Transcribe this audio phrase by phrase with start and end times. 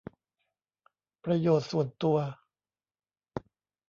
[1.23, 2.17] ประโยชน์ส่วนตัว